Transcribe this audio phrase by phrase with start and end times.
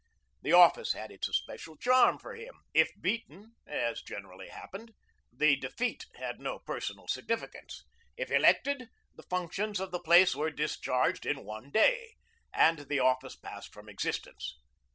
[0.41, 4.95] The office had its especial charm for him; if beaten, as generally happened,
[5.31, 7.83] the defeat had no personal significance;
[8.17, 12.15] if elected, the functions of the place were discharged in one day,
[12.51, 14.57] and the office passed from existence.